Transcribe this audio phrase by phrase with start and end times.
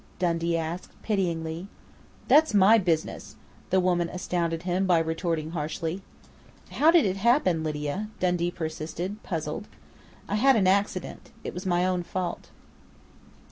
[0.17, 1.67] Dundee asked pityingly.
[2.27, 3.35] "That's my business!"
[3.69, 6.01] the woman astounded him by retorting harshly.
[6.71, 9.67] "How did it happen, Lydia?" Dundee persisted, puzzled.
[10.27, 11.29] "I had an accident.
[11.43, 12.49] It was my own fault."